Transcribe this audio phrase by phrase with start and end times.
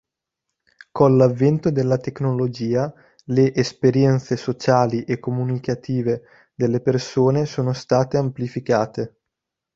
[0.91, 2.91] Con l'avvento della tecnologia,
[3.25, 6.23] le esperienze sociali e comunicative
[6.55, 9.17] delle persone sono state amplificate.